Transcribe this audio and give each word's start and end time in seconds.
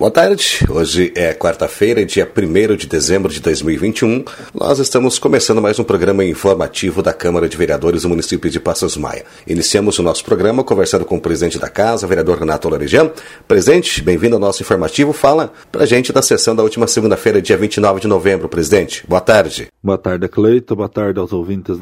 Boa 0.00 0.10
tarde, 0.10 0.64
hoje 0.70 1.12
é 1.14 1.34
quarta-feira, 1.34 2.06
dia 2.06 2.26
1 2.26 2.74
de 2.74 2.86
dezembro 2.86 3.30
de 3.30 3.38
2021. 3.38 4.24
Nós 4.54 4.78
estamos 4.78 5.18
começando 5.18 5.60
mais 5.60 5.78
um 5.78 5.84
programa 5.84 6.24
informativo 6.24 7.02
da 7.02 7.12
Câmara 7.12 7.46
de 7.46 7.54
Vereadores 7.54 8.00
do 8.00 8.08
município 8.08 8.50
de 8.50 8.58
Passos 8.58 8.96
Maia. 8.96 9.26
Iniciamos 9.46 9.98
o 9.98 10.02
nosso 10.02 10.24
programa 10.24 10.64
conversando 10.64 11.04
com 11.04 11.18
o 11.18 11.20
presidente 11.20 11.58
da 11.58 11.68
casa, 11.68 12.06
vereador 12.06 12.38
Renato 12.38 12.66
Larejan. 12.70 13.10
Presidente, 13.46 14.00
bem-vindo 14.00 14.36
ao 14.36 14.40
nosso 14.40 14.62
informativo. 14.62 15.12
Fala 15.12 15.52
pra 15.70 15.84
gente 15.84 16.14
da 16.14 16.22
sessão 16.22 16.56
da 16.56 16.62
última 16.62 16.86
segunda-feira, 16.86 17.42
dia 17.42 17.58
29 17.58 18.00
de 18.00 18.08
novembro, 18.08 18.48
presidente. 18.48 19.04
Boa 19.06 19.20
tarde. 19.20 19.68
Boa 19.84 19.98
tarde, 19.98 20.26
Cleito. 20.28 20.74
Boa 20.74 20.88
tarde 20.88 21.20
aos 21.20 21.30
ouvintes 21.30 21.76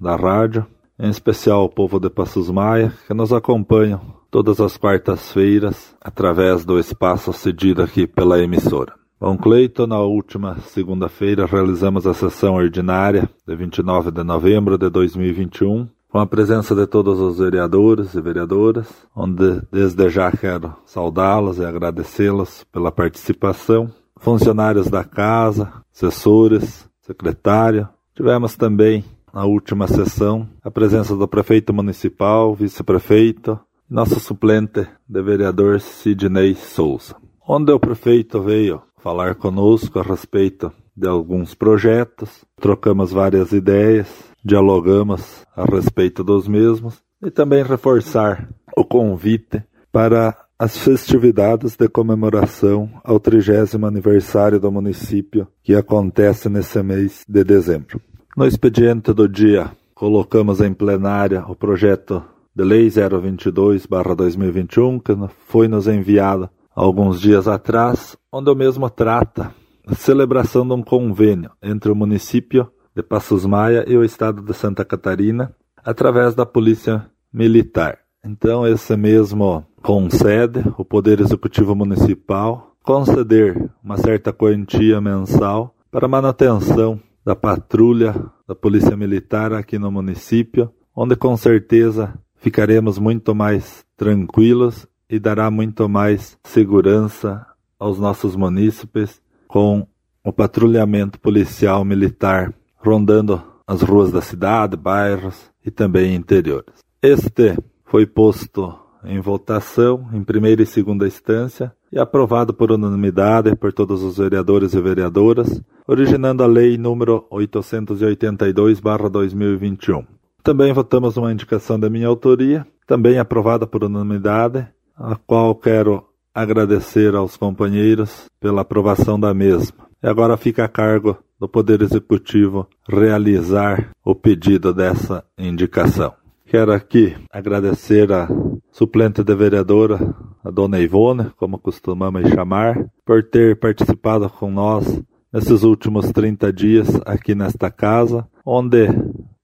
da 0.00 0.14
rádio, 0.14 0.64
em 0.98 1.10
especial 1.10 1.60
ao 1.60 1.68
povo 1.68 1.98
de 1.98 2.08
Passos 2.08 2.50
Maia, 2.50 2.92
que 3.06 3.14
nos 3.14 3.32
acompanham 3.32 4.00
todas 4.30 4.60
as 4.60 4.76
quartas-feiras 4.76 5.94
através 6.00 6.64
do 6.64 6.78
espaço 6.78 7.32
cedido 7.32 7.82
aqui 7.82 8.06
pela 8.06 8.40
emissora. 8.40 8.94
Bom, 9.20 9.38
Cleiton, 9.38 9.86
na 9.86 10.00
última 10.00 10.58
segunda-feira 10.58 11.46
realizamos 11.46 12.06
a 12.06 12.12
sessão 12.12 12.56
ordinária 12.56 13.28
de 13.46 13.56
29 13.56 14.10
de 14.10 14.22
novembro 14.22 14.76
de 14.76 14.90
2021, 14.90 15.88
com 16.08 16.18
a 16.18 16.26
presença 16.26 16.74
de 16.74 16.86
todos 16.86 17.18
os 17.18 17.38
vereadores 17.38 18.14
e 18.14 18.20
vereadoras, 18.20 18.86
onde 19.16 19.62
desde 19.72 20.08
já 20.10 20.30
quero 20.30 20.74
saudá-los 20.84 21.58
e 21.58 21.64
agradecê-los 21.64 22.64
pela 22.72 22.92
participação, 22.92 23.90
funcionários 24.16 24.88
da 24.88 25.04
casa, 25.04 25.72
assessores, 25.92 26.88
secretário. 27.00 27.88
Tivemos 28.14 28.56
também 28.56 29.04
na 29.34 29.44
última 29.44 29.88
sessão 29.88 30.48
a 30.62 30.70
presença 30.70 31.16
do 31.16 31.26
prefeito 31.26 31.74
municipal, 31.74 32.54
vice-prefeito, 32.54 33.58
nosso 33.90 34.20
suplente 34.20 34.86
de 35.08 35.22
vereador 35.22 35.80
Sidney 35.80 36.54
Souza, 36.54 37.16
onde 37.46 37.72
o 37.72 37.80
prefeito 37.80 38.40
veio 38.40 38.80
falar 38.98 39.34
conosco 39.34 39.98
a 39.98 40.02
respeito 40.02 40.72
de 40.96 41.08
alguns 41.08 41.52
projetos, 41.52 42.44
trocamos 42.60 43.10
várias 43.10 43.50
ideias, 43.50 44.06
dialogamos 44.44 45.44
a 45.56 45.64
respeito 45.64 46.22
dos 46.22 46.46
mesmos 46.46 47.02
e 47.20 47.28
também 47.28 47.64
reforçar 47.64 48.48
o 48.76 48.84
convite 48.84 49.64
para 49.90 50.36
as 50.56 50.78
festividades 50.78 51.76
de 51.76 51.88
comemoração 51.88 52.88
ao 53.02 53.18
trigésimo 53.18 53.84
aniversário 53.84 54.60
do 54.60 54.70
município 54.70 55.48
que 55.60 55.74
acontece 55.74 56.48
nesse 56.48 56.80
mês 56.84 57.24
de 57.28 57.42
dezembro. 57.42 58.00
No 58.36 58.44
expediente 58.44 59.12
do 59.12 59.28
dia, 59.28 59.70
colocamos 59.94 60.60
em 60.60 60.74
plenária 60.74 61.44
o 61.46 61.54
projeto 61.54 62.20
de 62.52 62.64
Lei 62.64 62.88
022-2021, 62.88 65.00
que 65.00 65.12
foi 65.46 65.68
nos 65.68 65.86
enviada 65.86 66.50
alguns 66.74 67.20
dias 67.20 67.46
atrás, 67.46 68.16
onde 68.32 68.50
o 68.50 68.56
mesmo 68.56 68.90
trata 68.90 69.54
a 69.86 69.94
celebração 69.94 70.66
de 70.66 70.74
um 70.74 70.82
convênio 70.82 71.52
entre 71.62 71.92
o 71.92 71.94
município 71.94 72.68
de 72.92 73.04
Passos 73.04 73.46
Maia 73.46 73.84
e 73.86 73.96
o 73.96 74.02
estado 74.02 74.42
de 74.42 74.52
Santa 74.52 74.84
Catarina, 74.84 75.54
através 75.84 76.34
da 76.34 76.44
Polícia 76.44 77.08
Militar. 77.32 78.00
Então, 78.24 78.66
esse 78.66 78.96
mesmo 78.96 79.64
concede 79.80 80.60
o 80.76 80.84
Poder 80.84 81.20
Executivo 81.20 81.76
Municipal 81.76 82.74
conceder 82.82 83.70
uma 83.80 83.96
certa 83.96 84.32
quantia 84.32 85.00
mensal 85.00 85.72
para 85.88 86.08
manutenção 86.08 87.00
da 87.24 87.34
patrulha 87.34 88.14
da 88.46 88.54
Polícia 88.54 88.96
Militar 88.96 89.52
aqui 89.52 89.78
no 89.78 89.90
município, 89.90 90.70
onde 90.94 91.16
com 91.16 91.36
certeza 91.36 92.12
ficaremos 92.36 92.98
muito 92.98 93.34
mais 93.34 93.84
tranquilos 93.96 94.86
e 95.08 95.18
dará 95.18 95.50
muito 95.50 95.88
mais 95.88 96.36
segurança 96.44 97.46
aos 97.78 97.98
nossos 97.98 98.36
munícipes 98.36 99.20
com 99.48 99.86
o 100.22 100.32
patrulhamento 100.32 101.18
policial 101.18 101.84
militar 101.84 102.52
rondando 102.76 103.42
as 103.66 103.80
ruas 103.80 104.12
da 104.12 104.20
cidade, 104.20 104.76
bairros 104.76 105.50
e 105.64 105.70
também 105.70 106.14
interiores. 106.14 106.74
Este 107.02 107.56
foi 107.84 108.06
posto 108.06 108.78
em 109.04 109.20
votação 109.20 110.08
em 110.12 110.22
primeira 110.22 110.62
e 110.62 110.66
segunda 110.66 111.06
instância 111.06 111.74
e 111.94 111.98
aprovado 112.00 112.52
por 112.52 112.72
unanimidade 112.72 113.54
por 113.54 113.72
todos 113.72 114.02
os 114.02 114.18
vereadores 114.18 114.74
e 114.74 114.80
vereadoras, 114.80 115.62
originando 115.86 116.42
a 116.42 116.46
lei 116.46 116.76
número 116.76 117.24
882/2021. 117.30 120.04
Também 120.42 120.72
votamos 120.72 121.16
uma 121.16 121.32
indicação 121.32 121.78
da 121.78 121.88
minha 121.88 122.08
autoria, 122.08 122.66
também 122.84 123.20
aprovada 123.20 123.64
por 123.64 123.84
unanimidade, 123.84 124.66
a 124.96 125.14
qual 125.14 125.54
quero 125.54 126.02
agradecer 126.34 127.14
aos 127.14 127.36
companheiros 127.36 128.24
pela 128.40 128.62
aprovação 128.62 129.20
da 129.20 129.32
mesma. 129.32 129.86
E 130.02 130.08
agora 130.08 130.36
fica 130.36 130.64
a 130.64 130.68
cargo 130.68 131.16
do 131.38 131.48
Poder 131.48 131.80
Executivo 131.80 132.66
realizar 132.88 133.92
o 134.04 134.16
pedido 134.16 134.74
dessa 134.74 135.22
indicação. 135.38 136.12
Quero 136.44 136.72
aqui 136.72 137.14
agradecer 137.32 138.10
a 138.12 138.26
suplente 138.72 139.22
de 139.22 139.32
vereadora, 139.34 140.12
a 140.44 140.50
dona 140.50 140.78
Ivone, 140.78 141.30
como 141.36 141.58
costumamos 141.58 142.28
chamar, 142.28 142.86
por 143.04 143.22
ter 143.22 143.58
participado 143.58 144.28
com 144.28 144.50
nós 144.50 145.02
nesses 145.32 145.62
últimos 145.62 146.12
30 146.12 146.52
dias 146.52 147.00
aqui 147.06 147.34
nesta 147.34 147.70
casa, 147.70 148.28
onde 148.44 148.88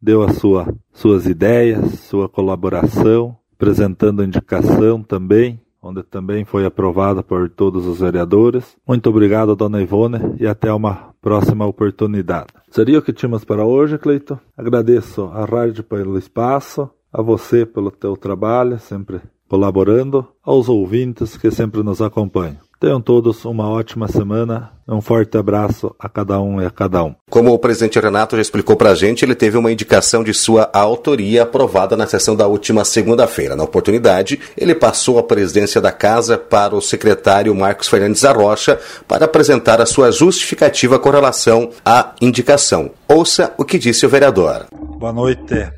deu 0.00 0.22
a 0.22 0.28
sua, 0.33 0.72
suas 0.93 1.27
ideias, 1.27 2.00
sua 2.00 2.28
colaboração, 2.28 3.34
apresentando 3.55 4.22
indicação 4.22 5.03
também, 5.03 5.59
onde 5.83 6.03
também 6.03 6.44
foi 6.44 6.66
aprovada 6.66 7.22
por 7.22 7.49
todos 7.49 7.87
os 7.87 8.00
vereadores. 8.00 8.77
Muito 8.87 9.09
obrigado, 9.09 9.56
dona 9.56 9.81
Ivone, 9.81 10.37
e 10.38 10.47
até 10.47 10.71
uma 10.71 11.15
próxima 11.22 11.67
oportunidade. 11.67 12.49
Seria 12.71 12.99
o 12.99 13.03
que 13.03 13.12
tínhamos 13.12 13.44
para 13.44 13.65
hoje, 13.65 13.99
Cleito. 13.99 14.38
Agradeço 14.56 15.25
à 15.25 15.47
rádio 15.47 15.82
pelo 15.82 16.19
espaço, 16.19 16.91
a 17.11 17.22
você 17.22 17.65
pelo 17.65 17.91
teu 17.91 18.17
trabalho, 18.17 18.78
sempre 18.78 19.21
colaborando, 19.50 20.28
aos 20.44 20.69
ouvintes 20.69 21.37
que 21.37 21.50
sempre 21.50 21.83
nos 21.83 22.00
acompanham. 22.00 22.59
Tenham 22.78 23.00
todos 23.00 23.44
uma 23.44 23.69
ótima 23.69 24.09
semana. 24.09 24.71
Um 24.88 25.03
forte 25.03 25.37
abraço 25.37 25.94
a 25.99 26.09
cada 26.09 26.41
um 26.41 26.62
e 26.62 26.65
a 26.65 26.71
cada 26.71 27.05
um. 27.05 27.15
Como 27.28 27.53
o 27.53 27.59
presidente 27.59 28.00
Renato 28.00 28.37
já 28.37 28.43
explicou 28.43 28.75
para 28.75 28.93
a 28.93 28.94
gente, 28.94 29.22
ele 29.22 29.34
teve 29.34 29.59
uma 29.59 29.71
indicação 29.71 30.25
de 30.25 30.33
sua 30.33 30.71
autoria 30.72 31.43
aprovada 31.43 31.94
na 31.94 32.06
sessão 32.06 32.34
da 32.34 32.47
última 32.47 32.83
segunda-feira. 32.84 33.55
Na 33.55 33.65
oportunidade, 33.65 34.41
ele 34.56 34.75
passou 34.75 35.19
a 35.19 35.22
presidência 35.22 35.78
da 35.78 35.93
casa 35.93 36.38
para 36.38 36.75
o 36.75 36.81
secretário 36.81 37.55
Marcos 37.55 37.88
Fernandes 37.88 38.25
Arrocha 38.25 38.81
para 39.06 39.27
apresentar 39.27 39.78
a 39.81 39.87
sua 39.87 40.11
justificativa 40.11 40.99
com 40.99 41.11
relação 41.11 41.71
à 41.84 42.15
indicação. 42.19 42.93
Ouça 43.06 43.53
o 43.59 43.65
que 43.65 43.78
disse 43.78 44.06
o 44.06 44.09
vereador. 44.09 44.67
Boa 44.99 45.12
noite 45.12 45.71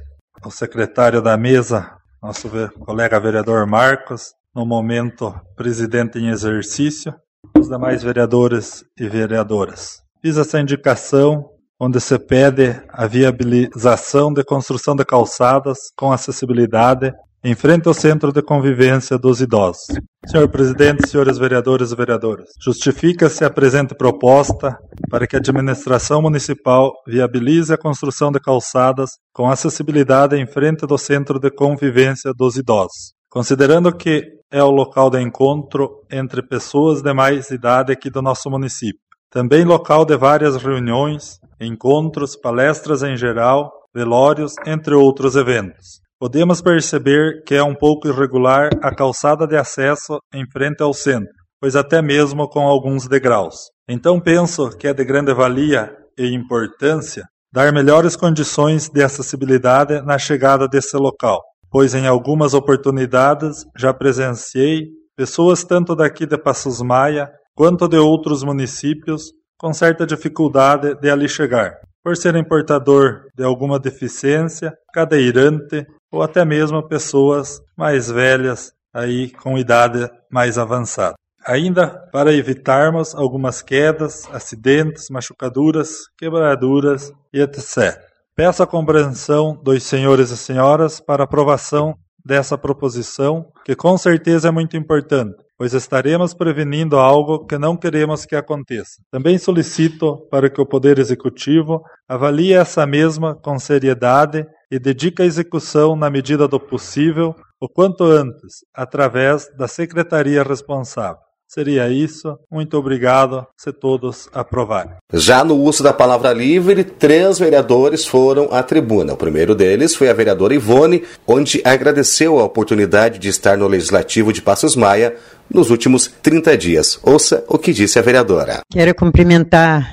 ao 0.42 0.50
secretário 0.50 1.22
da 1.22 1.36
mesa, 1.36 1.92
nosso 2.22 2.48
colega 2.86 3.18
vereador 3.18 3.66
Marcos, 3.66 4.32
no 4.54 4.64
momento 4.64 5.34
presidente 5.56 6.20
em 6.20 6.28
exercício, 6.28 7.12
os 7.58 7.68
demais 7.68 8.04
vereadores 8.04 8.84
e 8.96 9.08
vereadoras. 9.08 10.02
Fiz 10.22 10.36
essa 10.36 10.60
indicação 10.60 11.50
onde 11.80 12.00
se 12.00 12.16
pede 12.16 12.80
a 12.90 13.08
viabilização 13.08 14.32
de 14.32 14.44
construção 14.44 14.94
de 14.94 15.04
calçadas 15.04 15.90
com 15.96 16.12
acessibilidade 16.12 17.12
em 17.44 17.56
frente 17.56 17.88
ao 17.88 17.94
Centro 17.94 18.32
de 18.32 18.40
Convivência 18.40 19.18
dos 19.18 19.40
Idosos. 19.40 19.86
Senhor 20.24 20.48
Presidente, 20.48 21.08
senhores 21.08 21.36
vereadores 21.38 21.90
e 21.90 21.96
vereadoras, 21.96 22.48
justifica-se 22.62 23.44
a 23.44 23.50
presente 23.50 23.96
proposta 23.96 24.78
para 25.10 25.26
que 25.26 25.34
a 25.34 25.40
administração 25.40 26.22
municipal 26.22 26.92
viabilize 27.04 27.72
a 27.72 27.76
construção 27.76 28.30
de 28.30 28.38
calçadas 28.38 29.10
com 29.32 29.50
acessibilidade 29.50 30.36
em 30.36 30.46
frente 30.46 30.86
do 30.86 30.96
Centro 30.96 31.40
de 31.40 31.50
Convivência 31.50 32.32
dos 32.32 32.56
Idosos. 32.56 33.12
Considerando 33.28 33.92
que 33.92 34.22
é 34.48 34.62
o 34.62 34.70
local 34.70 35.10
de 35.10 35.20
encontro 35.20 35.90
entre 36.12 36.46
pessoas 36.46 37.02
de 37.02 37.12
mais 37.12 37.50
idade 37.50 37.90
aqui 37.90 38.08
do 38.08 38.22
nosso 38.22 38.48
município, 38.48 39.00
também 39.28 39.64
local 39.64 40.04
de 40.04 40.16
várias 40.16 40.54
reuniões, 40.54 41.40
encontros, 41.60 42.36
palestras 42.36 43.02
em 43.02 43.16
geral, 43.16 43.72
velórios, 43.92 44.52
entre 44.64 44.94
outros 44.94 45.34
eventos. 45.34 46.01
Podemos 46.22 46.62
perceber 46.62 47.42
que 47.44 47.52
é 47.52 47.64
um 47.64 47.74
pouco 47.74 48.06
irregular 48.06 48.70
a 48.80 48.94
calçada 48.94 49.44
de 49.44 49.56
acesso 49.56 50.20
em 50.32 50.48
frente 50.48 50.80
ao 50.80 50.94
centro, 50.94 51.34
pois 51.60 51.74
até 51.74 52.00
mesmo 52.00 52.48
com 52.48 52.60
alguns 52.60 53.08
degraus. 53.08 53.56
Então 53.88 54.20
penso 54.20 54.70
que 54.78 54.86
é 54.86 54.94
de 54.94 55.04
grande 55.04 55.34
valia 55.34 55.92
e 56.16 56.32
importância 56.32 57.24
dar 57.52 57.72
melhores 57.72 58.14
condições 58.14 58.88
de 58.88 59.02
acessibilidade 59.02 60.00
na 60.02 60.16
chegada 60.16 60.68
desse 60.68 60.96
local, 60.96 61.42
pois 61.68 61.92
em 61.92 62.06
algumas 62.06 62.54
oportunidades 62.54 63.64
já 63.76 63.92
presenciei 63.92 64.90
pessoas 65.16 65.64
tanto 65.64 65.96
daqui 65.96 66.24
de 66.24 66.38
Passos 66.38 66.80
Maia 66.80 67.28
quanto 67.52 67.88
de 67.88 67.98
outros 67.98 68.44
municípios 68.44 69.32
com 69.58 69.72
certa 69.72 70.06
dificuldade 70.06 70.94
de 71.00 71.10
ali 71.10 71.28
chegar, 71.28 71.74
por 72.02 72.16
serem 72.16 72.44
portador 72.44 73.26
de 73.34 73.44
alguma 73.44 73.78
deficiência, 73.78 74.76
cadeirante 74.92 75.86
ou 76.10 76.22
até 76.22 76.44
mesmo 76.44 76.86
pessoas 76.86 77.60
mais 77.76 78.10
velhas 78.10 78.72
aí 78.92 79.30
com 79.30 79.56
idade 79.56 80.10
mais 80.30 80.58
avançada. 80.58 81.14
ainda 81.44 81.88
para 82.12 82.32
evitarmos 82.32 83.14
algumas 83.14 83.62
quedas, 83.62 84.28
acidentes, 84.32 85.10
machucaduras, 85.10 86.08
quebraduras 86.16 87.12
e 87.32 87.40
etc. 87.40 88.00
Peço 88.36 88.62
a 88.62 88.66
compreensão 88.66 89.60
dos 89.62 89.82
senhores 89.82 90.30
e 90.30 90.36
senhoras 90.36 91.00
para 91.00 91.24
aprovação 91.24 91.96
dessa 92.24 92.56
proposição, 92.56 93.50
que 93.64 93.74
com 93.74 93.98
certeza 93.98 94.48
é 94.48 94.50
muito 94.50 94.76
importante, 94.76 95.36
pois 95.62 95.74
estaremos 95.74 96.34
prevenindo 96.34 96.98
algo 96.98 97.46
que 97.46 97.56
não 97.56 97.76
queremos 97.76 98.26
que 98.26 98.34
aconteça. 98.34 99.00
Também 99.12 99.38
solicito 99.38 100.16
para 100.28 100.50
que 100.50 100.60
o 100.60 100.66
Poder 100.66 100.98
Executivo 100.98 101.84
avalie 102.08 102.52
essa 102.52 102.84
mesma 102.84 103.36
com 103.36 103.56
seriedade 103.60 104.44
e 104.68 104.76
dedique 104.76 105.22
a 105.22 105.24
execução 105.24 105.94
na 105.94 106.10
medida 106.10 106.48
do 106.48 106.58
possível 106.58 107.32
o 107.60 107.68
quanto 107.68 108.02
antes, 108.02 108.64
através 108.74 109.48
da 109.56 109.68
secretaria 109.68 110.42
responsável. 110.42 111.22
Seria 111.52 111.86
isso. 111.90 112.38
Muito 112.50 112.78
obrigado 112.78 113.46
se 113.58 113.70
todos 113.74 114.26
aprovarem. 114.32 114.94
Já 115.12 115.44
no 115.44 115.54
uso 115.54 115.82
da 115.82 115.92
palavra 115.92 116.32
livre, 116.32 116.82
três 116.82 117.38
vereadores 117.38 118.06
foram 118.06 118.48
à 118.50 118.62
tribuna. 118.62 119.12
O 119.12 119.18
primeiro 119.18 119.54
deles 119.54 119.94
foi 119.94 120.08
a 120.08 120.14
vereadora 120.14 120.54
Ivone, 120.54 121.04
onde 121.26 121.60
agradeceu 121.62 122.38
a 122.38 122.44
oportunidade 122.44 123.18
de 123.18 123.28
estar 123.28 123.58
no 123.58 123.66
Legislativo 123.66 124.32
de 124.32 124.40
Passos 124.40 124.74
Maia 124.74 125.14
nos 125.52 125.68
últimos 125.68 126.06
30 126.22 126.56
dias. 126.56 126.98
Ouça 127.02 127.44
o 127.46 127.58
que 127.58 127.74
disse 127.74 127.98
a 127.98 128.02
vereadora. 128.02 128.62
Quero 128.70 128.94
cumprimentar 128.94 129.86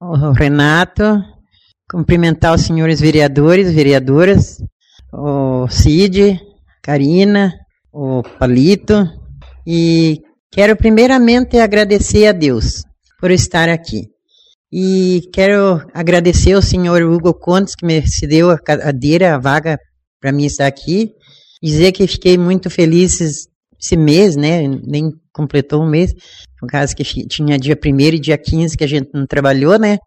o 0.00 0.30
Renato, 0.30 1.20
cumprimentar 1.90 2.54
os 2.54 2.60
senhores 2.60 3.00
vereadores, 3.00 3.74
vereadoras, 3.74 4.62
o 5.12 5.66
Cid, 5.66 6.38
Karina, 6.80 7.52
o 7.92 8.22
Palito 8.38 9.08
e 9.66 10.22
Quero 10.52 10.76
primeiramente 10.76 11.58
agradecer 11.58 12.26
a 12.26 12.32
Deus 12.32 12.82
por 13.20 13.30
estar 13.30 13.68
aqui. 13.68 14.08
E 14.72 15.22
quero 15.32 15.80
agradecer 15.94 16.54
ao 16.54 16.62
senhor 16.62 17.02
Hugo 17.02 17.32
Contes, 17.32 17.76
que 17.76 17.86
me 17.86 18.04
cedeu 18.06 18.50
a 18.50 18.58
cadeira, 18.58 19.34
a 19.34 19.38
vaga 19.38 19.78
para 20.20 20.32
mim 20.32 20.46
estar 20.46 20.66
aqui. 20.66 21.12
Dizer 21.62 21.92
que 21.92 22.04
fiquei 22.06 22.36
muito 22.36 22.68
feliz 22.68 23.20
esse 23.20 23.96
mês, 23.96 24.34
né? 24.34 24.66
Nem 24.84 25.12
completou 25.32 25.82
um 25.82 25.88
mês, 25.88 26.12
por 26.58 26.68
causa 26.68 26.96
que 26.96 27.04
tinha 27.04 27.56
dia 27.56 27.78
1 27.82 28.00
e 28.00 28.18
dia 28.18 28.36
15 28.36 28.76
que 28.76 28.84
a 28.84 28.88
gente 28.88 29.10
não 29.14 29.26
trabalhou, 29.26 29.78
né? 29.78 29.98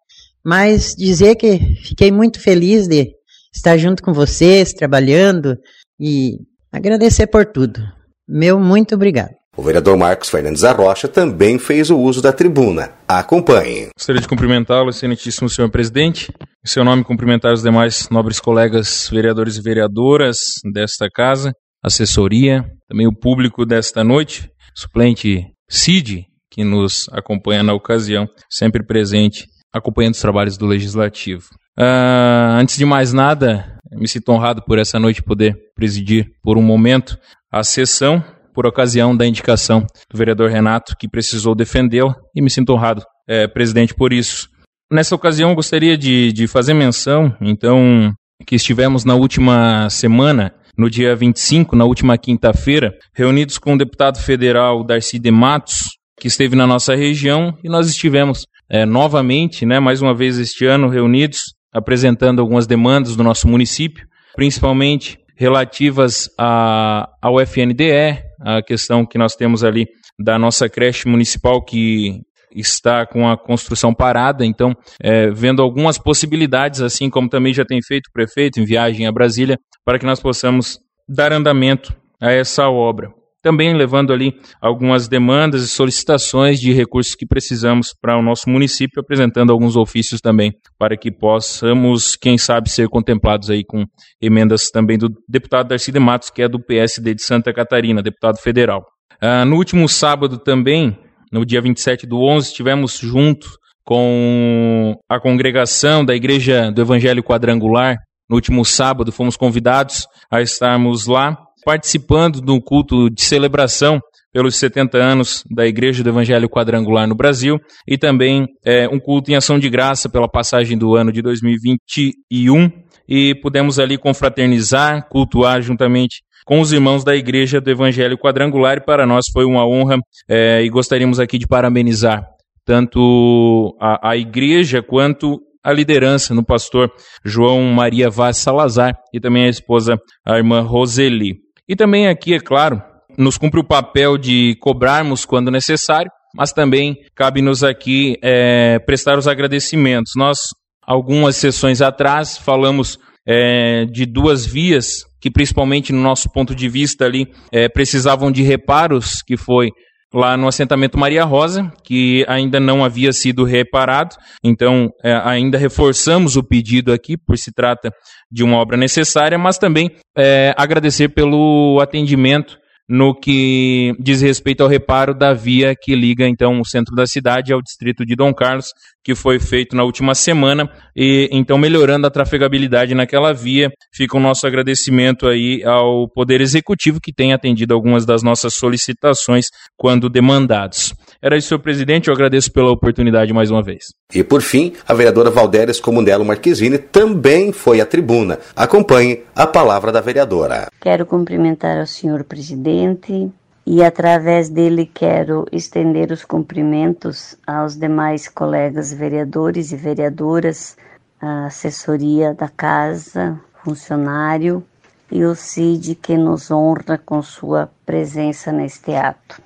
Mas 0.44 0.94
dizer 0.94 1.36
que 1.36 1.58
fiquei 1.82 2.12
muito 2.12 2.38
feliz 2.38 2.86
de 2.86 3.14
estar 3.50 3.78
junto 3.78 4.02
com 4.02 4.12
vocês, 4.12 4.74
trabalhando 4.74 5.56
e 5.98 6.38
agradecer 6.70 7.28
por 7.28 7.46
tudo. 7.46 7.80
Meu 8.28 8.60
muito 8.60 8.94
obrigado. 8.94 9.43
O 9.56 9.62
vereador 9.62 9.96
Marcos 9.96 10.28
Fernandes 10.28 10.64
Arrocha 10.64 11.06
também 11.06 11.60
fez 11.60 11.88
o 11.88 11.98
uso 11.98 12.20
da 12.20 12.32
tribuna. 12.32 12.90
Acompanhe. 13.06 13.88
Gostaria 13.96 14.20
de 14.20 14.26
cumprimentá-lo, 14.26 14.90
excelentíssimo 14.90 15.48
senhor 15.48 15.70
presidente. 15.70 16.32
Em 16.40 16.68
seu 16.68 16.84
nome, 16.84 17.04
cumprimentar 17.04 17.52
os 17.52 17.62
demais 17.62 18.08
nobres 18.10 18.40
colegas 18.40 19.08
vereadores 19.12 19.56
e 19.56 19.62
vereadoras 19.62 20.38
desta 20.72 21.08
casa, 21.08 21.52
assessoria, 21.84 22.64
também 22.88 23.06
o 23.06 23.14
público 23.14 23.64
desta 23.64 24.02
noite, 24.02 24.50
suplente 24.74 25.44
Cid, 25.70 26.26
que 26.50 26.64
nos 26.64 27.08
acompanha 27.12 27.62
na 27.62 27.74
ocasião, 27.74 28.26
sempre 28.50 28.84
presente, 28.84 29.46
acompanhando 29.72 30.14
os 30.14 30.20
trabalhos 30.20 30.56
do 30.56 30.66
Legislativo. 30.66 31.44
Uh, 31.78 32.58
antes 32.58 32.76
de 32.76 32.84
mais 32.84 33.12
nada, 33.12 33.78
me 33.92 34.08
sinto 34.08 34.30
honrado 34.30 34.64
por 34.64 34.78
essa 34.78 34.98
noite 34.98 35.22
poder 35.22 35.56
presidir 35.76 36.26
por 36.42 36.58
um 36.58 36.62
momento 36.62 37.16
a 37.52 37.62
sessão 37.62 38.24
por 38.54 38.66
ocasião 38.66 39.16
da 39.16 39.26
indicação 39.26 39.84
do 40.08 40.16
vereador 40.16 40.48
Renato, 40.48 40.96
que 40.96 41.08
precisou 41.08 41.54
defendê-la, 41.54 42.14
e 42.34 42.40
me 42.40 42.48
sinto 42.48 42.72
honrado, 42.72 43.02
é, 43.28 43.48
presidente, 43.48 43.92
por 43.92 44.12
isso. 44.12 44.48
Nessa 44.90 45.14
ocasião, 45.14 45.54
gostaria 45.54 45.98
de, 45.98 46.32
de 46.32 46.46
fazer 46.46 46.72
menção, 46.72 47.36
então, 47.40 48.12
que 48.46 48.54
estivemos 48.54 49.04
na 49.04 49.14
última 49.14 49.88
semana, 49.90 50.54
no 50.78 50.88
dia 50.88 51.16
25, 51.16 51.74
na 51.74 51.84
última 51.84 52.16
quinta-feira, 52.16 52.94
reunidos 53.14 53.58
com 53.58 53.74
o 53.74 53.78
deputado 53.78 54.18
federal 54.18 54.84
Darcy 54.84 55.18
de 55.18 55.30
Matos, 55.30 55.78
que 56.20 56.28
esteve 56.28 56.54
na 56.54 56.66
nossa 56.66 56.94
região, 56.94 57.56
e 57.64 57.68
nós 57.68 57.88
estivemos 57.88 58.46
é, 58.70 58.86
novamente, 58.86 59.66
né, 59.66 59.80
mais 59.80 60.00
uma 60.00 60.14
vez 60.14 60.38
este 60.38 60.64
ano, 60.64 60.88
reunidos, 60.88 61.40
apresentando 61.72 62.40
algumas 62.40 62.66
demandas 62.66 63.16
do 63.16 63.24
nosso 63.24 63.48
município, 63.48 64.06
principalmente 64.36 65.18
relativas 65.36 66.28
a, 66.38 67.08
ao 67.20 67.40
FNDE, 67.40 68.22
a 68.44 68.62
questão 68.62 69.06
que 69.06 69.18
nós 69.18 69.34
temos 69.34 69.64
ali 69.64 69.86
da 70.18 70.38
nossa 70.38 70.68
creche 70.68 71.08
municipal 71.08 71.64
que 71.64 72.20
está 72.54 73.04
com 73.04 73.28
a 73.28 73.36
construção 73.36 73.92
parada, 73.92 74.46
então, 74.46 74.76
é, 75.00 75.28
vendo 75.30 75.60
algumas 75.60 75.98
possibilidades, 75.98 76.80
assim 76.80 77.10
como 77.10 77.28
também 77.28 77.52
já 77.52 77.64
tem 77.64 77.80
feito 77.82 78.06
o 78.06 78.12
prefeito 78.12 78.60
em 78.60 78.64
viagem 78.64 79.06
a 79.06 79.12
Brasília, 79.12 79.58
para 79.84 79.98
que 79.98 80.06
nós 80.06 80.20
possamos 80.20 80.78
dar 81.08 81.32
andamento 81.32 81.94
a 82.20 82.30
essa 82.30 82.68
obra 82.68 83.12
também 83.44 83.74
levando 83.74 84.10
ali 84.10 84.34
algumas 84.58 85.06
demandas 85.06 85.62
e 85.62 85.68
solicitações 85.68 86.58
de 86.58 86.72
recursos 86.72 87.14
que 87.14 87.26
precisamos 87.26 87.94
para 88.00 88.18
o 88.18 88.22
nosso 88.22 88.48
município, 88.48 89.00
apresentando 89.00 89.52
alguns 89.52 89.76
ofícios 89.76 90.18
também 90.18 90.54
para 90.78 90.96
que 90.96 91.12
possamos, 91.12 92.16
quem 92.16 92.38
sabe, 92.38 92.70
ser 92.70 92.88
contemplados 92.88 93.50
aí 93.50 93.62
com 93.62 93.84
emendas 94.18 94.70
também 94.70 94.96
do 94.96 95.10
deputado 95.28 95.68
Darcy 95.68 95.92
de 95.92 96.00
Matos, 96.00 96.30
que 96.30 96.40
é 96.40 96.48
do 96.48 96.58
PSD 96.58 97.14
de 97.14 97.22
Santa 97.22 97.52
Catarina, 97.52 98.02
deputado 98.02 98.38
federal. 98.38 98.82
Ah, 99.20 99.44
no 99.44 99.56
último 99.56 99.86
sábado 99.90 100.38
também, 100.38 100.98
no 101.30 101.44
dia 101.44 101.60
27 101.60 102.06
do 102.06 102.22
11, 102.22 102.48
estivemos 102.48 102.98
junto 102.98 103.46
com 103.84 104.96
a 105.06 105.20
congregação 105.20 106.02
da 106.02 106.14
Igreja 106.14 106.72
do 106.72 106.80
Evangelho 106.80 107.22
Quadrangular. 107.22 107.98
No 108.26 108.36
último 108.36 108.64
sábado, 108.64 109.12
fomos 109.12 109.36
convidados 109.36 110.06
a 110.30 110.40
estarmos 110.40 111.06
lá 111.06 111.36
participando 111.64 112.40
do 112.40 112.60
culto 112.60 113.08
de 113.10 113.22
celebração 113.22 114.00
pelos 114.32 114.56
70 114.56 114.98
anos 114.98 115.44
da 115.48 115.64
Igreja 115.66 116.02
do 116.02 116.08
Evangelho 116.08 116.48
Quadrangular 116.48 117.06
no 117.06 117.14
Brasil 117.14 117.58
e 117.86 117.96
também 117.96 118.46
é, 118.64 118.88
um 118.88 118.98
culto 118.98 119.30
em 119.30 119.36
ação 119.36 119.58
de 119.58 119.70
graça 119.70 120.08
pela 120.08 120.28
passagem 120.28 120.76
do 120.76 120.96
ano 120.96 121.12
de 121.12 121.22
2021 121.22 122.70
e 123.08 123.34
pudemos 123.36 123.78
ali 123.78 123.96
confraternizar, 123.96 125.08
cultuar 125.08 125.62
juntamente 125.62 126.22
com 126.44 126.60
os 126.60 126.72
irmãos 126.72 127.04
da 127.04 127.14
Igreja 127.14 127.60
do 127.60 127.70
Evangelho 127.70 128.18
Quadrangular 128.18 128.78
e 128.78 128.84
para 128.84 129.06
nós 129.06 129.26
foi 129.32 129.44
uma 129.44 129.66
honra 129.66 129.98
é, 130.28 130.62
e 130.62 130.68
gostaríamos 130.68 131.20
aqui 131.20 131.38
de 131.38 131.46
parabenizar 131.46 132.26
tanto 132.64 133.76
a, 133.80 134.10
a 134.10 134.16
igreja 134.16 134.82
quanto 134.82 135.40
a 135.62 135.72
liderança 135.72 136.34
no 136.34 136.44
pastor 136.44 136.90
João 137.24 137.62
Maria 137.72 138.10
Vaz 138.10 138.38
Salazar 138.38 138.94
e 139.12 139.20
também 139.20 139.44
a 139.44 139.48
esposa, 139.48 139.98
a 140.26 140.36
irmã 140.36 140.60
Roseli. 140.60 141.43
E 141.68 141.74
também 141.74 142.08
aqui, 142.08 142.34
é 142.34 142.40
claro, 142.40 142.82
nos 143.16 143.38
cumpre 143.38 143.60
o 143.60 143.64
papel 143.64 144.18
de 144.18 144.56
cobrarmos 144.60 145.24
quando 145.24 145.50
necessário, 145.50 146.10
mas 146.34 146.52
também 146.52 146.96
cabe-nos 147.14 147.62
aqui 147.62 148.16
é, 148.22 148.78
prestar 148.80 149.18
os 149.18 149.26
agradecimentos. 149.28 150.12
Nós, 150.16 150.38
algumas 150.82 151.36
sessões 151.36 151.80
atrás, 151.80 152.36
falamos 152.36 152.98
é, 153.26 153.86
de 153.86 154.04
duas 154.04 154.44
vias 154.44 155.04
que, 155.20 155.30
principalmente 155.30 155.92
no 155.92 156.02
nosso 156.02 156.30
ponto 156.30 156.54
de 156.54 156.68
vista 156.68 157.06
ali, 157.06 157.26
é, 157.50 157.68
precisavam 157.68 158.30
de 158.30 158.42
reparos, 158.42 159.22
que 159.22 159.36
foi 159.36 159.70
lá 160.14 160.36
no 160.36 160.46
assentamento 160.46 160.96
Maria 160.96 161.24
Rosa, 161.24 161.72
que 161.82 162.24
ainda 162.28 162.60
não 162.60 162.84
havia 162.84 163.12
sido 163.12 163.42
reparado. 163.42 164.14
Então, 164.42 164.88
é, 165.02 165.12
ainda 165.24 165.58
reforçamos 165.58 166.36
o 166.36 166.42
pedido 166.42 166.92
aqui, 166.92 167.16
por 167.16 167.36
se 167.36 167.52
trata 167.52 167.92
de 168.30 168.44
uma 168.44 168.58
obra 168.58 168.76
necessária, 168.76 169.36
mas 169.36 169.58
também 169.58 169.90
é, 170.16 170.54
agradecer 170.56 171.08
pelo 171.08 171.80
atendimento 171.82 172.56
no 172.88 173.14
que 173.14 173.94
diz 173.98 174.20
respeito 174.20 174.62
ao 174.62 174.68
reparo 174.68 175.14
da 175.14 175.32
via 175.32 175.74
que 175.74 175.94
liga 175.94 176.28
então 176.28 176.60
o 176.60 176.66
centro 176.66 176.94
da 176.94 177.06
cidade 177.06 177.52
ao 177.52 177.62
distrito 177.62 178.04
de 178.04 178.14
Dom 178.14 178.32
Carlos, 178.34 178.72
que 179.02 179.14
foi 179.14 179.38
feito 179.38 179.74
na 179.74 179.84
última 179.84 180.14
semana 180.14 180.70
e 180.94 181.28
então 181.32 181.58
melhorando 181.58 182.06
a 182.06 182.10
trafegabilidade 182.10 182.94
naquela 182.94 183.32
via. 183.32 183.70
Fica 183.92 184.16
o 184.16 184.20
nosso 184.20 184.46
agradecimento 184.46 185.26
aí 185.26 185.62
ao 185.64 186.08
Poder 186.08 186.40
Executivo 186.40 187.00
que 187.02 187.12
tem 187.12 187.32
atendido 187.32 187.74
algumas 187.74 188.04
das 188.04 188.22
nossas 188.22 188.54
solicitações 188.54 189.46
quando 189.76 190.08
demandados. 190.08 190.92
Era 191.20 191.36
isso, 191.36 191.48
senhor 191.48 191.60
presidente, 191.60 192.08
eu 192.08 192.14
agradeço 192.14 192.52
pela 192.52 192.70
oportunidade 192.70 193.32
mais 193.32 193.50
uma 193.50 193.62
vez. 193.62 193.94
E 194.14 194.22
por 194.22 194.42
fim, 194.42 194.72
a 194.86 194.94
vereadora 194.94 195.30
Valdéres 195.30 195.80
Comundello 195.80 196.24
Marquezine 196.24 196.78
também 196.78 197.52
foi 197.52 197.80
à 197.80 197.86
tribuna. 197.86 198.38
Acompanhe 198.54 199.22
a 199.34 199.46
palavra 199.46 199.90
da 199.90 200.00
vereadora. 200.00 200.68
Quero 200.80 201.06
cumprimentar 201.06 201.82
o 201.82 201.86
senhor 201.86 202.24
presidente, 202.24 203.30
e 203.66 203.82
através 203.82 204.50
dele 204.50 204.90
quero 204.92 205.46
estender 205.50 206.12
os 206.12 206.24
cumprimentos 206.24 207.36
aos 207.46 207.76
demais 207.76 208.28
colegas 208.28 208.92
vereadores 208.92 209.72
e 209.72 209.76
vereadoras, 209.76 210.76
a 211.20 211.46
assessoria 211.46 212.34
da 212.34 212.48
casa, 212.48 213.40
funcionário 213.62 214.62
e 215.10 215.24
o 215.24 215.34
CID 215.34 215.94
que 215.94 216.16
nos 216.16 216.50
honra 216.50 216.98
com 216.98 217.22
sua 217.22 217.70
presença 217.86 218.52
neste 218.52 218.94
ato. 218.94 219.40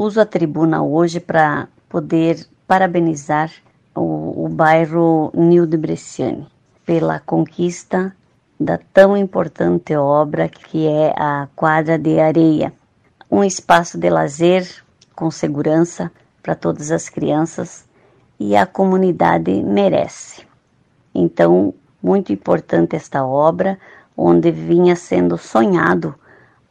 Uso 0.00 0.18
a 0.18 0.24
tribuna 0.24 0.82
hoje 0.82 1.20
para 1.20 1.68
poder 1.86 2.46
parabenizar 2.66 3.52
o, 3.94 4.46
o 4.46 4.48
bairro 4.48 5.30
Nil 5.34 5.66
de 5.66 5.76
Bresciani 5.76 6.48
pela 6.86 7.20
conquista 7.20 8.16
da 8.58 8.78
tão 8.94 9.14
importante 9.14 9.94
obra 9.94 10.48
que 10.48 10.86
é 10.86 11.12
a 11.14 11.48
quadra 11.54 11.98
de 11.98 12.18
areia, 12.18 12.72
um 13.30 13.44
espaço 13.44 13.98
de 13.98 14.08
lazer 14.08 14.66
com 15.14 15.30
segurança 15.30 16.10
para 16.42 16.54
todas 16.54 16.90
as 16.90 17.10
crianças 17.10 17.84
e 18.38 18.56
a 18.56 18.64
comunidade 18.64 19.62
merece. 19.62 20.46
Então, 21.14 21.74
muito 22.02 22.32
importante 22.32 22.96
esta 22.96 23.22
obra, 23.22 23.78
onde 24.16 24.50
vinha 24.50 24.96
sendo 24.96 25.36
sonhado 25.36 26.14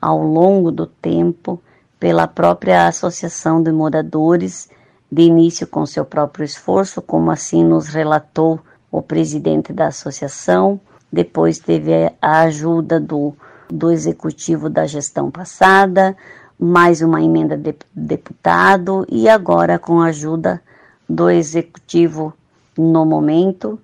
ao 0.01 0.19
longo 0.19 0.71
do 0.71 0.87
tempo 0.87 1.61
pela 1.99 2.27
própria 2.27 2.87
Associação 2.87 3.61
de 3.61 3.71
Moradores, 3.71 4.69
de 5.11 5.23
início 5.23 5.67
com 5.67 5.85
seu 5.85 6.05
próprio 6.05 6.45
esforço, 6.45 7.01
como 7.01 7.31
assim 7.31 7.63
nos 7.63 7.87
relatou 7.87 8.59
o 8.91 9.01
presidente 9.01 9.73
da 9.73 9.87
associação, 9.87 10.79
depois 11.11 11.59
teve 11.59 11.91
a 12.21 12.41
ajuda 12.41 12.99
do, 12.99 13.33
do 13.67 13.91
executivo 13.91 14.69
da 14.69 14.85
gestão 14.85 15.29
passada, 15.29 16.15
mais 16.57 17.01
uma 17.01 17.21
emenda 17.21 17.57
de 17.57 17.75
deputado 17.93 19.05
e 19.09 19.27
agora 19.27 19.79
com 19.79 20.01
a 20.01 20.07
ajuda 20.07 20.61
do 21.07 21.29
executivo 21.29 22.33
no 22.77 23.05
momento, 23.05 23.79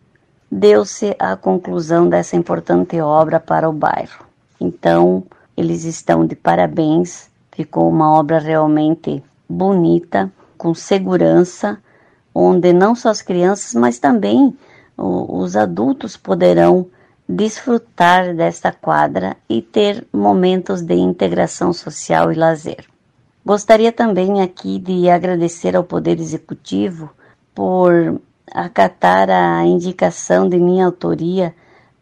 deu-se 0.52 1.16
a 1.18 1.36
conclusão 1.36 2.08
dessa 2.08 2.36
importante 2.36 3.00
obra 3.02 3.40
para 3.40 3.68
o 3.70 3.74
bairro. 3.74 4.26
Então, 4.60 5.24
eles 5.58 5.84
estão 5.84 6.26
de 6.26 6.36
parabéns, 6.36 7.30
ficou 7.56 7.90
uma 7.90 8.12
obra 8.12 8.38
realmente 8.38 9.24
bonita, 9.48 10.32
com 10.58 10.74
segurança, 10.74 11.78
onde 12.34 12.74
não 12.74 12.96
só 12.96 13.10
as 13.10 13.22
crianças, 13.22 13.74
mas 13.74 13.98
também 13.98 14.56
os 14.98 15.56
adultos 15.56 16.18
poderão 16.18 16.88
desfrutar 17.28 18.36
desta 18.36 18.72
quadra 18.72 19.36
e 19.50 19.62
ter 19.62 20.06
momentos 20.14 20.82
de 20.82 20.96
integração 20.96 21.74
social 21.74 22.32
e 22.32 22.36
lazer. 22.36 22.86
Gostaria 23.46 23.92
também 23.92 24.42
aqui 24.42 24.80
de 24.80 25.10
agradecer 25.10 25.76
ao 25.76 25.84
Poder 25.84 26.20
Executivo 26.20 27.10
por 27.54 28.20
acatar 28.52 29.30
a 29.30 29.66
indicação 29.66 30.48
de 30.48 30.58
minha 30.60 30.86
autoria 30.86 31.54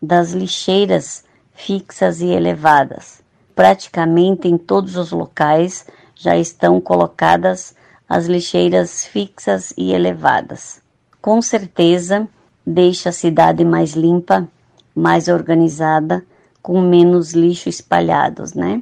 das 0.01 0.31
lixeiras 0.31 1.23
fixas 1.53 2.21
e 2.21 2.27
elevadas. 2.27 3.22
Praticamente 3.55 4.47
em 4.47 4.57
todos 4.57 4.95
os 4.95 5.11
locais 5.11 5.85
já 6.15 6.37
estão 6.37 6.79
colocadas 6.81 7.75
as 8.07 8.25
lixeiras 8.25 9.05
fixas 9.05 9.73
e 9.77 9.91
elevadas. 9.91 10.81
Com 11.21 11.41
certeza, 11.41 12.27
deixa 12.65 13.09
a 13.09 13.13
cidade 13.13 13.63
mais 13.63 13.93
limpa, 13.93 14.47
mais 14.95 15.27
organizada, 15.27 16.23
com 16.61 16.79
menos 16.81 17.33
lixo 17.33 17.69
espalhados, 17.69 18.53
né? 18.53 18.81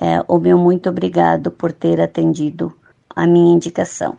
É, 0.00 0.22
o 0.26 0.38
meu 0.38 0.58
muito 0.58 0.88
obrigado 0.88 1.50
por 1.50 1.72
ter 1.72 2.00
atendido 2.00 2.74
a 3.14 3.26
minha 3.26 3.54
indicação. 3.54 4.16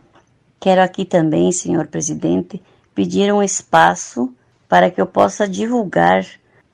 Quero 0.58 0.82
aqui 0.82 1.04
também, 1.04 1.52
senhor 1.52 1.86
presidente, 1.86 2.62
pedir 2.94 3.32
um 3.32 3.42
espaço 3.42 4.32
para 4.68 4.90
que 4.90 5.00
eu 5.00 5.06
possa 5.06 5.46
divulgar 5.46 6.24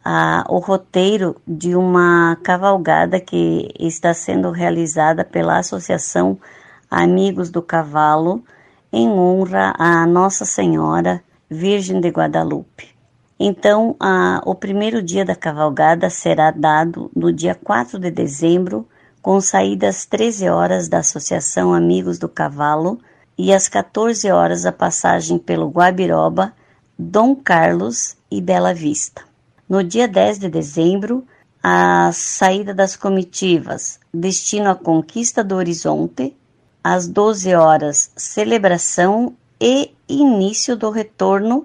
a, 0.04 0.44
o 0.48 0.58
roteiro 0.58 1.36
de 1.46 1.76
uma 1.76 2.36
cavalgada 2.42 3.20
que 3.20 3.68
está 3.78 4.12
sendo 4.12 4.50
realizada 4.50 5.24
pela 5.24 5.58
Associação 5.58 6.38
Amigos 6.90 7.50
do 7.50 7.62
Cavalo 7.62 8.44
em 8.92 9.08
honra 9.08 9.74
a 9.78 10.06
Nossa 10.06 10.44
Senhora 10.44 11.22
Virgem 11.48 12.00
de 12.00 12.08
Guadalupe. 12.08 12.88
Então, 13.38 13.96
a, 13.98 14.40
o 14.44 14.54
primeiro 14.54 15.02
dia 15.02 15.24
da 15.24 15.34
cavalgada 15.34 16.08
será 16.10 16.50
dado 16.50 17.10
no 17.14 17.32
dia 17.32 17.54
4 17.54 17.98
de 17.98 18.10
dezembro, 18.10 18.86
com 19.20 19.40
saída 19.40 19.88
às 19.88 20.04
13 20.04 20.48
horas 20.48 20.88
da 20.88 20.98
Associação 20.98 21.72
Amigos 21.72 22.18
do 22.18 22.28
Cavalo 22.28 23.00
e 23.36 23.52
às 23.52 23.68
14 23.68 24.30
horas 24.30 24.66
a 24.66 24.72
passagem 24.72 25.38
pelo 25.38 25.68
Guabiroba, 25.68 26.52
Dom 26.98 27.34
Carlos 27.34 28.16
e 28.30 28.40
Bela 28.40 28.74
Vista. 28.74 29.31
No 29.68 29.82
dia 29.82 30.08
10 30.08 30.40
de 30.40 30.48
dezembro, 30.48 31.24
a 31.62 32.10
saída 32.12 32.74
das 32.74 32.96
comitivas, 32.96 34.00
destino 34.12 34.68
à 34.70 34.74
Conquista 34.74 35.44
do 35.44 35.54
Horizonte, 35.54 36.36
às 36.82 37.06
12 37.06 37.54
horas, 37.54 38.10
celebração 38.16 39.36
e 39.60 39.94
início 40.08 40.76
do 40.76 40.90
retorno 40.90 41.64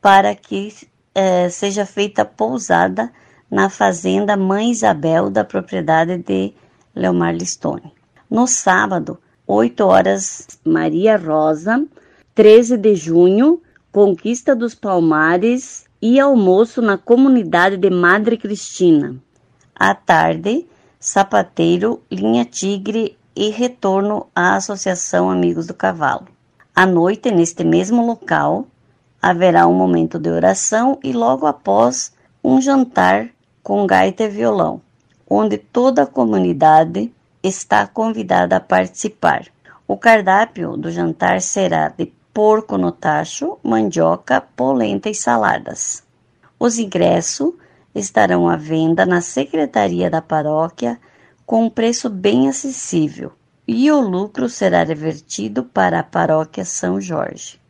para 0.00 0.34
que 0.34 0.74
eh, 1.14 1.48
seja 1.48 1.86
feita 1.86 2.24
pousada 2.24 3.10
na 3.50 3.70
fazenda 3.70 4.36
Mãe 4.36 4.70
Isabel 4.70 5.30
da 5.30 5.42
propriedade 5.42 6.18
de 6.18 6.52
Leomar 6.94 7.34
Listone. 7.34 7.94
No 8.30 8.46
sábado, 8.46 9.18
8 9.46 9.80
horas, 9.80 10.46
Maria 10.62 11.16
Rosa, 11.16 11.82
13 12.34 12.76
de 12.76 12.94
junho, 12.94 13.62
Conquista 13.90 14.54
dos 14.54 14.74
Palmares 14.74 15.87
e 16.00 16.20
almoço 16.20 16.80
na 16.80 16.96
comunidade 16.96 17.76
de 17.76 17.90
Madre 17.90 18.36
Cristina. 18.36 19.16
À 19.74 19.94
tarde, 19.94 20.66
Sapateiro, 21.00 22.00
Linha 22.10 22.44
Tigre 22.44 23.16
e 23.34 23.50
retorno 23.50 24.26
à 24.34 24.56
Associação 24.56 25.30
Amigos 25.30 25.66
do 25.66 25.74
Cavalo. 25.74 26.26
À 26.74 26.86
noite, 26.86 27.30
neste 27.30 27.64
mesmo 27.64 28.06
local, 28.06 28.66
haverá 29.20 29.66
um 29.66 29.74
momento 29.74 30.18
de 30.18 30.30
oração 30.30 30.98
e 31.02 31.12
logo 31.12 31.46
após 31.46 32.12
um 32.42 32.60
jantar 32.60 33.30
com 33.62 33.86
gaita 33.86 34.24
e 34.24 34.28
violão, 34.28 34.80
onde 35.28 35.58
toda 35.58 36.04
a 36.04 36.06
comunidade 36.06 37.12
está 37.42 37.86
convidada 37.86 38.56
a 38.56 38.60
participar. 38.60 39.46
O 39.86 39.96
cardápio 39.96 40.76
do 40.76 40.90
jantar 40.90 41.40
será 41.40 41.88
de 41.88 42.06
porco 42.38 42.78
no 42.78 42.92
tacho, 42.92 43.58
mandioca, 43.64 44.40
polenta 44.40 45.10
e 45.10 45.14
saladas. 45.14 46.04
Os 46.56 46.78
ingressos 46.78 47.52
estarão 47.92 48.48
à 48.48 48.54
venda 48.54 49.04
na 49.04 49.20
secretaria 49.20 50.08
da 50.08 50.22
paróquia 50.22 51.00
com 51.44 51.64
um 51.64 51.68
preço 51.68 52.08
bem 52.08 52.48
acessível, 52.48 53.32
e 53.66 53.90
o 53.90 53.98
lucro 53.98 54.48
será 54.48 54.84
revertido 54.84 55.64
para 55.64 55.98
a 55.98 56.04
paróquia 56.04 56.64
São 56.64 57.00
Jorge. 57.00 57.60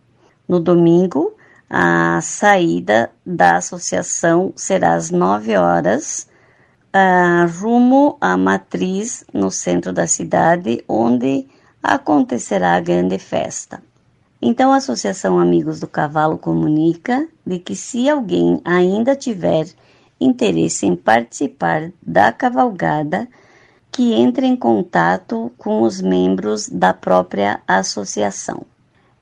No 0.47 0.61
domingo, 0.61 1.35
a 1.71 2.21
saída 2.21 3.11
da 3.25 3.57
associação 3.57 4.53
será 4.55 4.93
às 4.93 5.11
9 5.11 5.57
horas, 5.57 6.29
uh, 6.95 7.51
rumo 7.59 8.19
à 8.21 8.37
matriz 8.37 9.25
no 9.33 9.51
centro 9.51 9.95
da 9.95 10.07
cidade, 10.07 10.85
onde 10.87 11.47
acontecerá 11.83 12.75
a 12.75 12.81
grande 12.81 13.19
festa. 13.19 13.88
Então, 14.41 14.73
a 14.73 14.77
Associação 14.77 15.39
Amigos 15.39 15.81
do 15.81 15.89
Cavalo 15.89 16.39
comunica 16.39 17.29
de 17.45 17.59
que 17.59 17.75
se 17.75 18.09
alguém 18.09 18.61
ainda 18.65 19.17
tiver 19.17 19.67
interesse 20.21 20.87
em 20.87 20.95
participar 20.95 21.93
da 22.01 22.33
cavalgada, 22.33 23.29
que 23.91 24.13
entre 24.15 24.47
em 24.47 24.55
contato 24.55 25.51
com 25.59 25.83
os 25.83 26.01
membros 26.01 26.69
da 26.69 26.95
própria 26.95 27.61
associação. 27.67 28.63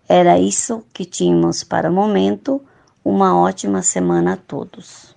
Era 0.07 0.39
isso 0.39 0.85
que 0.93 1.07
tínhamos 1.07 1.65
para 1.65 1.91
o 1.91 1.95
momento. 1.95 2.61
Uma 3.03 3.41
ótima 3.41 3.83
semana 3.83 4.35
a 4.35 4.37
todos. 4.37 5.16